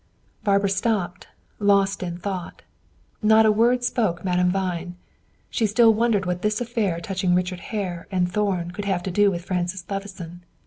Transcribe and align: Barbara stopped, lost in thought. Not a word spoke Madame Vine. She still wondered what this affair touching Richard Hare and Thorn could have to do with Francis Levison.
Barbara 0.43 0.69
stopped, 0.71 1.27
lost 1.59 2.01
in 2.01 2.17
thought. 2.17 2.63
Not 3.21 3.45
a 3.45 3.51
word 3.51 3.83
spoke 3.83 4.25
Madame 4.25 4.49
Vine. 4.49 4.95
She 5.51 5.67
still 5.67 5.93
wondered 5.93 6.25
what 6.25 6.41
this 6.41 6.59
affair 6.59 6.99
touching 6.99 7.35
Richard 7.35 7.59
Hare 7.69 8.07
and 8.11 8.27
Thorn 8.31 8.71
could 8.71 8.85
have 8.85 9.03
to 9.03 9.11
do 9.11 9.29
with 9.29 9.45
Francis 9.45 9.85
Levison. 9.87 10.41